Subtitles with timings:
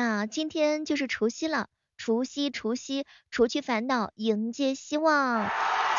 [0.00, 1.66] 那今天就是除夕了，
[1.96, 5.50] 除夕除夕，除去烦恼，迎接希望。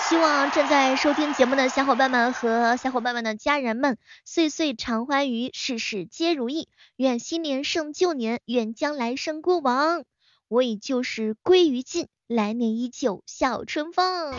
[0.08, 6.70] 希望正在收听节目的小伙伴们和小伙伴们的家人们，岁岁常欢愉，事事皆如意。
[6.96, 10.06] 愿新年胜旧年，愿将来胜过往。
[10.48, 14.34] 我已旧时归于尽，来年依旧笑春风。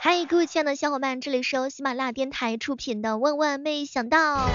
[0.00, 4.48] 嗨，各位亲爱的小伙伴，这里是由喜马拉雅电台出品的《万万没想到》。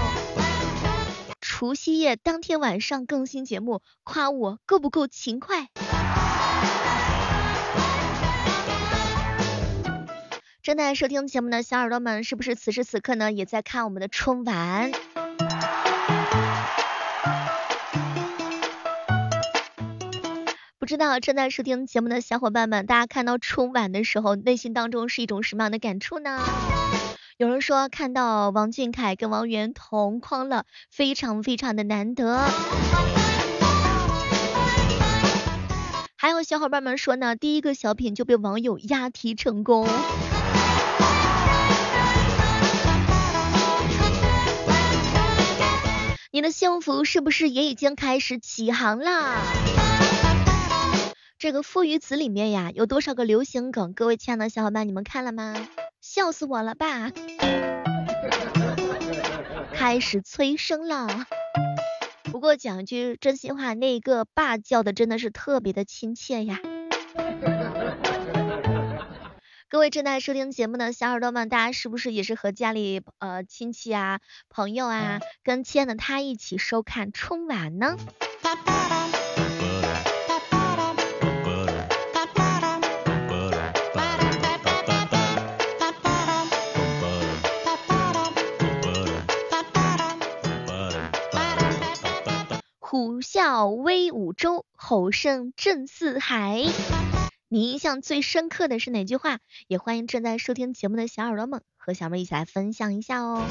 [1.59, 5.69] 除夕夜当天晚上更新节目，夸我够不够勤快？
[10.61, 14.91] 正在收听节目的小耳朵们，是不是此时此刻呢也在看我们的春晚？
[20.77, 26.39] 不知道正在收听节目的小伙伴们，大家看到春晚的时候，内心当中是一种什么样的感触呢？
[27.37, 32.49] 有人说看到王俊凯跟王源同框了，非常非常的难得。
[36.15, 39.87] 还有小伙伴们说呢，第一个小品就被网友押题成功。
[46.31, 49.35] 你的幸福是不是也已经开始起航啦？
[51.37, 53.93] 这个父与子里面呀，有多少个流行梗？
[53.93, 55.53] 各位亲爱的小伙伴，你们看了吗？
[56.09, 57.11] 笑死我了吧！
[59.75, 61.25] 开始催生了。
[62.23, 66.61] 不过讲句真心话，那个爸叫的真的是特别的亲切呀。
[69.67, 77.97] 各位正在收听节目的小耳朵们，大家是不是也是和家里呃亲戚啊、朋友啊，跟亲爱的他一起收看春晚呢？
[93.17, 96.63] 虎啸威武州，吼声震四海。
[97.49, 99.39] 你印象最深刻的是哪句话？
[99.67, 103.43] 也欢迎正在收听节目的小耳朵们和小妹一起来分享一下哦。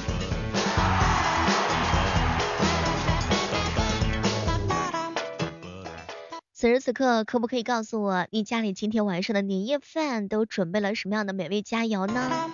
[6.55, 12.53] 此时此刻，可不可以告诉我，你家里今天晚上的年夜饭都准备了什么样的美味佳肴呢？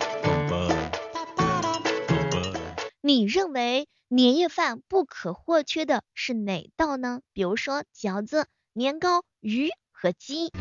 [3.04, 7.20] 你认为年夜饭不可或缺的是哪道呢？
[7.32, 10.52] 比如说饺子、年糕、鱼和鸡。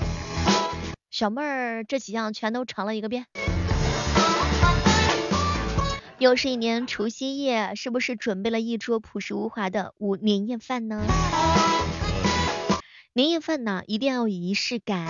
[1.11, 3.27] 小妹儿这几样全都尝了一个遍。
[6.17, 11.05] 又是一年除夕夜，是不是准备了一桌朴实无华的午年夜饭呢？
[13.13, 15.05] 年夜饭呢，一定要有仪式感，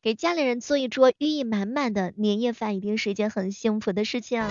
[0.00, 4.42] 给家里人做一桌寓意满满的年夜饭，一定是一件很幸福的事情。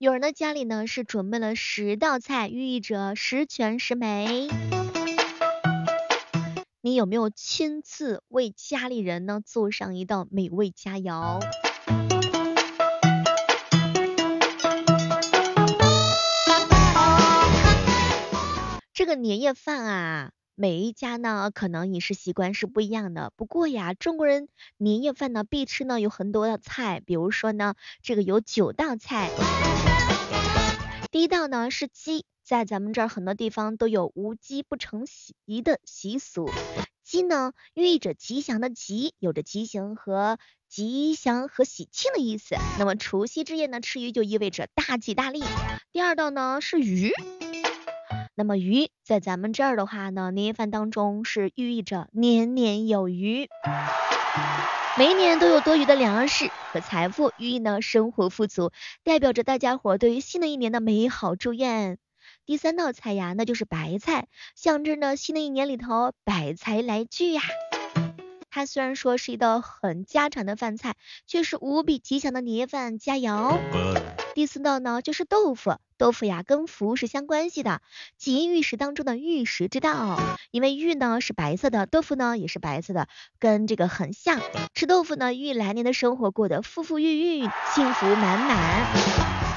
[0.00, 4.48] 有人的家里呢是准备了十道菜，寓意着十全十美。
[6.80, 11.40] 你有没有亲自为家里人呢做上一道美味佳肴？
[18.94, 23.32] 这个年夜饭啊，每一家呢可能饮食习惯是不一样的。
[23.34, 29.30] 不过呀，中国人年夜饭呢必吃呢有很多的菜，比如说呢，这个有九道菜。
[31.10, 32.26] 第一道呢是鸡。
[32.44, 36.50] 在咱们这儿很多地方都有无鸡不成席的习俗，
[37.04, 40.36] 鸡呢寓意着吉祥的吉，有着吉祥和
[40.68, 42.56] 吉祥和喜庆的意思。
[42.78, 45.42] 那么除夕之夜呢吃鱼就意味着大吉大利。
[45.92, 47.12] 第二道呢是鱼，
[48.40, 53.50] 那么鱼在咱们这儿的话呢，年夜饭当中是寓意着年年有余，
[54.96, 58.72] 每一年都有多余的粮食和财富，寓意呢生活富足，
[59.04, 61.98] 代表着大家伙对于新的一年的美好祝愿。
[62.46, 67.42] 第三道菜呀，那就是白菜，象征着新的一年里头百财来聚呀。
[68.48, 70.96] 它虽然说是一道很家常的饭菜，
[71.26, 73.58] 却是无比吉祥的年夜饭佳肴。
[74.34, 77.82] 第四道呢，就是豆腐，豆腐呀跟福是相关系的，
[78.16, 80.18] 吉音玉石当中的玉石之道。
[80.50, 83.06] 因为玉呢是白色的，豆腐呢也是白色的，
[83.38, 84.40] 跟这个很像。
[84.72, 88.86] 吃豆腐呢，寓意来年的生活过得富富裕裕，幸福满满。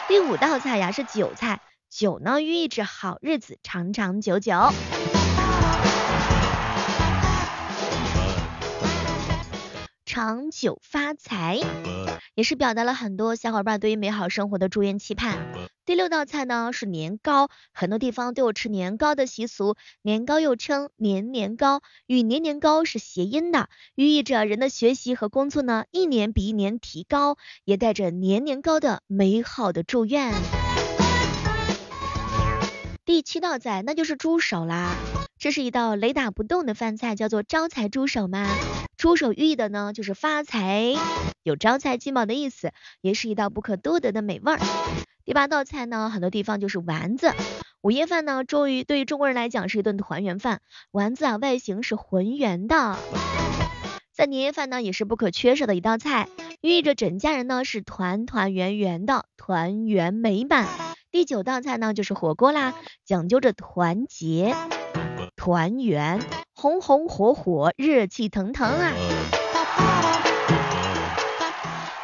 [0.09, 1.61] 第五道菜呀是韭菜。
[1.89, 4.51] 韭呢，寓意着好日子长长久久，
[10.05, 11.61] 长久发财，
[12.35, 15.37] 也是表达了很多小伙伴对于美好生活的祝愿期盼。
[15.85, 30.62] 第六道菜呢是年糕，很多地方都有吃年糕的习俗，年糕又称年年糕，与年年高是谐音的，寓意着人的学习和工作呢一年比一年提高，也带着年年高的美好的祝愿。
[33.05, 34.95] 第七道菜那就是猪手啦，
[35.37, 38.47] 这是一道雷打不动的饭菜，叫做招财猪手嘛。
[38.95, 40.93] 猪手寓意的呢就是发财，
[41.43, 42.71] 有招财进宝的意思，
[43.01, 44.59] 也是一道不可多得的美味儿。
[45.25, 47.33] 第八道菜呢，很多地方就是丸子。
[47.81, 50.61] 午夜饭呢，终于对于中国人来讲是一顿团圆饭。
[50.91, 52.97] 丸子啊，外形是浑圆的，
[54.13, 56.29] 在年夜饭呢也是不可缺少的一道菜，
[56.61, 60.69] 寓意着整家人呢是团团圆圆的，团圆美满。
[61.13, 62.73] 第九道菜呢就是火锅啦，
[63.05, 64.55] 讲究着团结、
[65.35, 66.19] 团圆，
[66.55, 68.91] 红红火火，热气腾腾啊。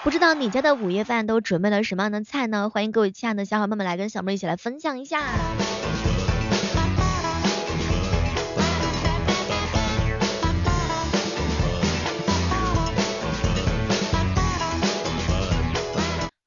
[0.04, 2.70] 不知道你家的午夜饭都准备了什么样的菜呢？
[2.70, 5.24] 欢迎各位亲爱的小伙伴们来跟小妹一起来分享一下。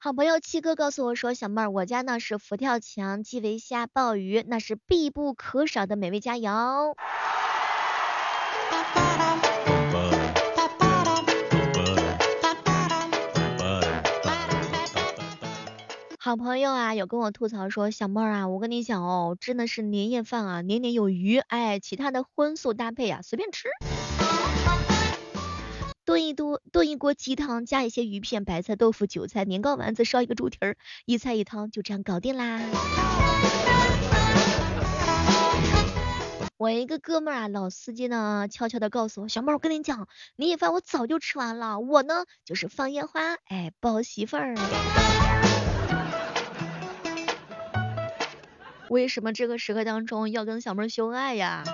[0.05, 6.97] 好朋友七哥告诉我说，小妹儿，我家呢是佛跳墙、基围虾、鲍鱼，那是必不可少的美味佳肴。
[16.19, 23.69] 好朋友啊，有跟我吐槽说，小妹儿啊，我跟你讲哦，真的是年夜饭啊，年年有余，哎，其他的荤素搭配啊，随便吃。
[26.05, 30.77] 炖一多炖一锅鸡汤，加一些鱼片、白菜、豆腐、韭菜、年糕、丸子，烧一个猪蹄儿，
[31.07, 32.61] 一菜一汤就这样搞定啦。
[36.57, 44.55] 我一个哥们儿啊，老司机呢，悄悄的告诉我，小妹儿，我跟你讲，年夜饭我早就吃完了，我呢就是放烟花，哎，抱媳妇儿。
[48.89, 51.65] 为什么这个时刻当中要跟小妹儿秀恩爱呀？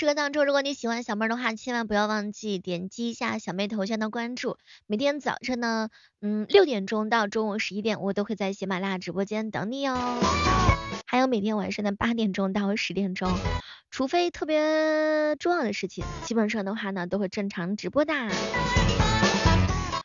[0.00, 4.56] 时刻当中，如果你喜欢小妹的话，千万不要忘记点击一下小妹头像的关注。
[4.86, 5.90] 每天早晨呢，
[6.22, 10.18] 嗯，六点钟到中午十一点，我都会在喜马拉雅直播间等你哦。
[11.04, 13.30] 还有每天晚上的八点钟到十点钟，
[13.90, 18.14] 除非特别重要的事情，基本上的话呢都会正常直播的。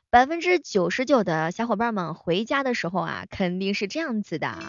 [0.09, 4.59] 百分之九十九的小伙伴们回家的时候啊，肯定是这样子的。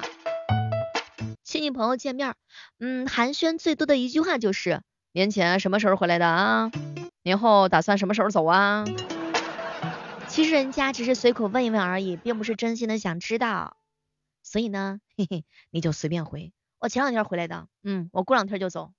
[1.42, 2.36] 亲戚朋友见面，
[2.78, 4.82] 嗯，寒暄最多的一句话就是
[5.16, 6.70] 年前什么时候回来的啊？
[7.22, 8.84] 年后打算什么时候走啊？
[10.28, 13.78] 其实人家只是随口问一问而已，并不是真心的想知道。
[14.42, 16.52] 所以呢，嘿嘿，你就随便回。
[16.78, 18.90] 我前两天回来的，嗯，我过两天就走。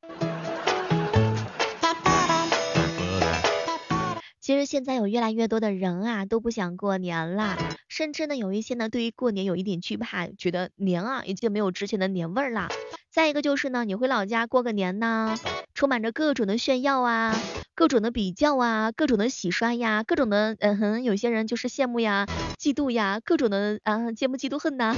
[4.40, 7.58] 其实现在有越来越多的人啊，都不想过年啦，
[7.90, 12.70] 甚至呢，有一些呢，对于过年有一点惧怕，觉得年啊已经没有之前的年味儿啦。
[13.12, 15.36] 再一个就是呢，你回老家过个年呢，
[15.78, 17.40] 充满着各种的炫耀啊，
[17.76, 22.26] 各种的比较啊，各种的洗刷呀，各种的嗯哼，有些人就是羡慕呀。
[22.60, 24.96] 嫉妒呀，各种的啊，羡慕嫉妒恨呐。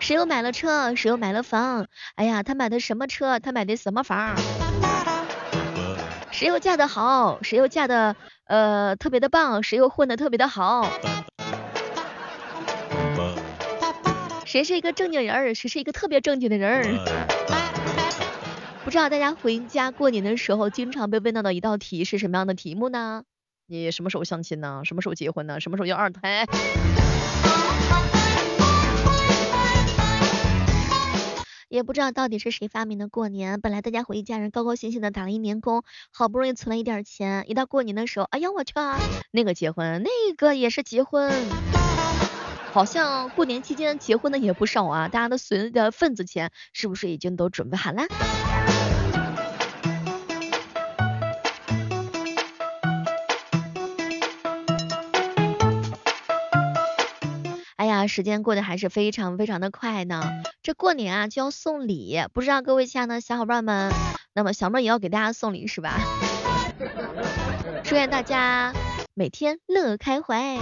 [0.00, 1.86] 谁又买了车，谁又买了房？
[2.16, 3.38] 哎呀，他买的什么车？
[3.38, 4.34] 他买的什么房？
[6.32, 7.38] 谁又嫁得好？
[7.42, 8.16] 谁又嫁的
[8.48, 9.62] 呃特别的棒？
[9.62, 10.90] 谁又混的特别的好？
[14.44, 15.54] 谁是一个正经人？
[15.54, 16.98] 谁是一个特别正经的人？
[18.88, 23.22] 不知道大家回家过年的时候，经常被问到的一道题是什么样的题目呢？
[23.66, 24.80] 你什么时候相亲呢？
[24.82, 25.60] 什么时候结婚呢？
[25.60, 26.46] 什么时候要二胎？
[31.68, 33.60] 也不知道到底是谁发明的过年。
[33.60, 38.98] 本来大家回一家人高高兴兴的打了一年工，好不容易存了一点钱，一到过年的时候，哎呀我去啊，
[39.30, 41.30] 那个结婚，那个也是结婚，
[42.72, 45.08] 好像过年期间结婚的也不少啊。
[45.08, 48.04] 大家的存的份子钱是不是已经都准备好了？
[58.08, 60.22] 时间过得还是非常非常的快呢，
[60.62, 63.92] 这过年啊就要送礼，不知道各位亲爱的小伙伴们，
[64.34, 66.00] 那么小妹也要给大家送礼是吧？
[67.84, 68.72] 祝愿大家
[69.14, 70.58] 每天乐开怀。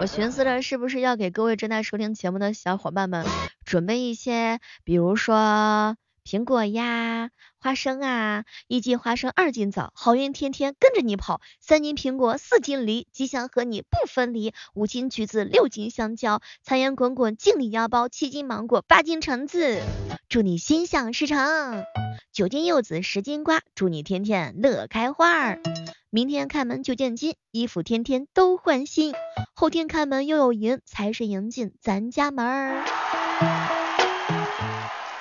[0.00, 3.24] 我寻思着是不是要给各位正在收听节目的小伙伴们
[3.64, 5.96] 准备一些，比如说。
[6.24, 7.28] 苹果呀，
[7.60, 11.42] 花生啊，一斤花生二斤枣，好运天天跟着你跑。
[11.60, 14.54] 三斤苹果四斤梨，吉祥和你不分离。
[14.74, 18.08] 五斤橘子六斤香蕉，财源滚滚敬你腰包。
[18.08, 19.82] 七斤芒果八斤橙子，
[20.30, 21.84] 祝你心想事成。
[22.32, 25.60] 九斤柚子十斤瓜，祝你天天乐开花儿。
[26.08, 29.12] 明天开门就见金，衣服天天都换新。
[29.54, 33.83] 后天开门又有银，财神迎进咱家门儿。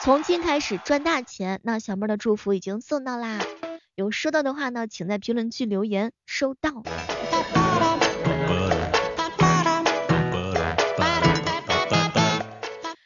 [0.03, 3.39] 从今开始赚大钱，那小妹的祝福已经送到啦。
[3.95, 6.83] 有收到的话呢，请在评论区留言收到。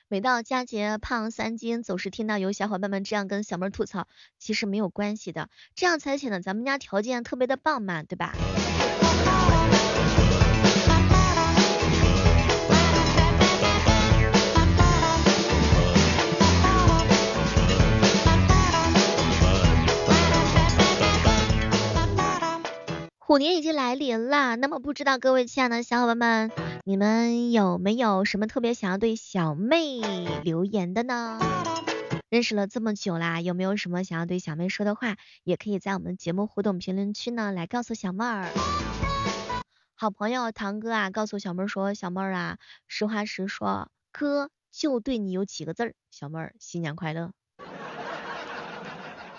[0.07, 4.07] 每到佳节胖三斤，总是听到有小伙伴们这样跟小妹吐槽，
[4.39, 8.33] 其实没有关系的，这样才显得咱们家条件特别的棒嘛，对吧？
[23.37, 26.51] 虎年已经来临了，那么不知道各位亲爱的小伙伴们，
[26.85, 30.01] 你们有没有什么特别想要对小妹
[30.43, 31.39] 留言的呢？
[32.29, 38.49] 认识了这么久啦，有没有什么想要对小妹说的话，也可以在我们节目互动评论区呢来告诉小妹儿。
[39.93, 47.29] 好朋友堂哥啊，告诉小妹儿说，小妹儿啊，实话实说，哥就对你有几个字儿，小妹儿新年快乐，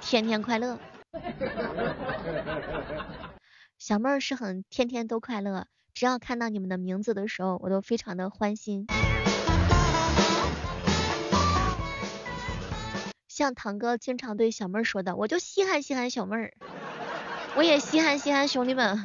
[0.01, 0.79] 天天快乐。
[3.79, 8.89] 小妹儿是很天天都快乐，只要看到你们的名字的时候，我都非常的欢心。
[13.29, 16.55] 像堂哥经常对小妹儿说的，我就稀罕稀罕小妹儿，
[17.55, 19.01] 我也稀罕稀罕兄弟们。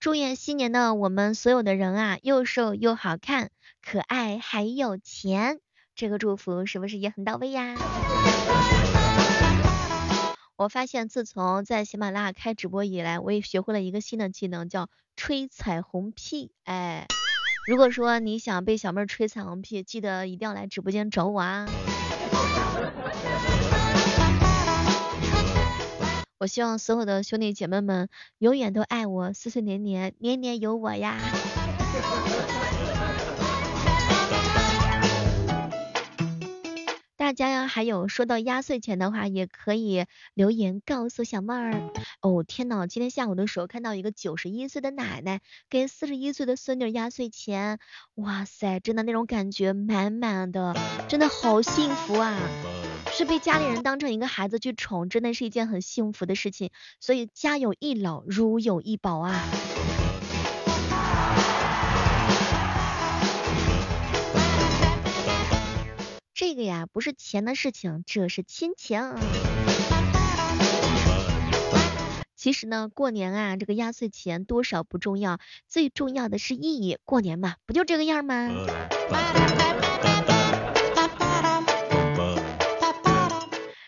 [0.00, 3.50] 祝愿新年的我们所有的人啊，又瘦又好看，
[3.80, 5.60] 可爱还有钱。
[5.96, 7.74] 这个祝福是不是也很到位呀？
[10.56, 16.50] 我发现自从在喜马拉雅开直播以来，我也学会了一个新的技能，叫吹彩虹屁。
[16.64, 17.06] 哎，
[17.66, 21.66] 如果说你想被小妹吹彩虹屁，记得一定要来直播间找我啊！
[26.38, 31.16] 我希望所有的兄弟姐妹们永远都爱我，岁岁年年年年有我呀！
[37.36, 41.92] 家呀，还有说到压岁钱的话，也可以留言告诉小妹儿。
[42.20, 45.40] 哦天呐，今天下午的时候看到一个九十一岁的奶奶
[45.70, 47.78] 给四十一岁的孙女压岁钱，
[48.16, 50.74] 哇塞，真的那种感觉满满的，
[51.08, 52.36] 真的好幸福啊！
[53.12, 56.70] 是被家里人当成一个孩子去宠，真的是一件很幸福的事情。
[57.00, 59.75] 所以家有一老，如有一宝啊。
[66.38, 69.00] 这个呀，不是钱的事情，这是亲情。
[72.36, 76.98] 其实呢，过年啊，这个压岁钱多少不重要，最重要的是意义。
[77.06, 78.50] 过年嘛，不就这个样吗？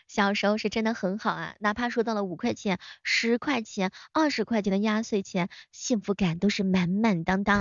[0.09, 7.61] 小时候是真的很好啊，哪怕收到了五块钱、十块钱、二十块钱的压岁钱，幸福感都是满满当当。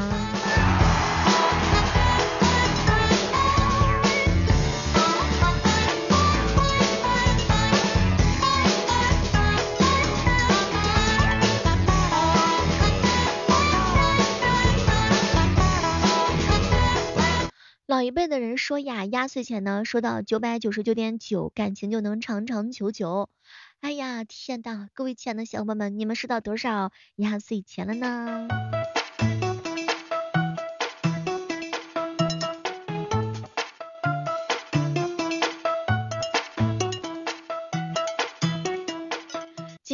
[17.97, 23.27] 老一辈的人说呀，压岁钱呢说到九百九十九点九，感情就能长长久久。
[23.81, 28.47] 哎呀，天呐，各位亲爱的小伙伴们，你们收到多少压岁钱了呢？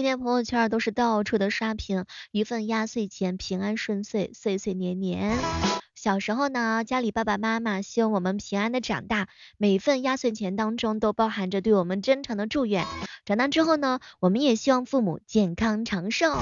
[0.03, 5.39] 今天朋友圈都是到处的刷屏，一份压岁钱平安顺遂，岁岁年年。
[5.95, 12.85] 小时候呢，家里爸爸妈妈希望我们平安的长大，每份压岁钱当中都包含着对我们真诚的祝愿。
[13.23, 16.37] 长大之后呢，我们也希望父母健康长寿。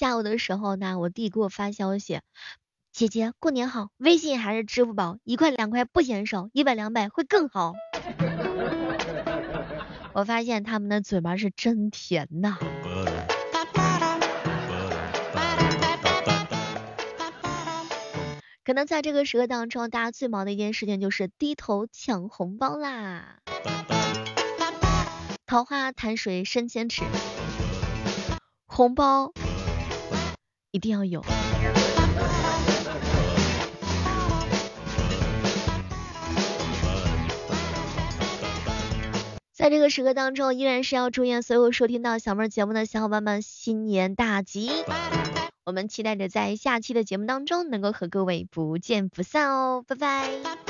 [0.00, 2.22] 下午的时候呢，我弟给我发消息，
[2.90, 7.74] 姐姐过年好，微信还是支付宝，一块两块不嫌少，一百两百会更好。
[10.14, 12.56] 我发现他们的嘴巴是真甜呐。
[18.64, 23.36] 可能在这个时刻当中，大家最忙的一件事情就是低头抢红包啦。
[25.44, 27.02] 桃花潭水深千尺，
[28.64, 29.34] 红包。
[30.70, 31.24] 一定要有。
[39.52, 44.70] 在这个时刻当中，依然是要祝愿所有收听到小妹节目的小伙伴们新年大吉。
[45.66, 50.69] 我们期待着在下期的节目当中能够和各位不见不散哦，拜拜。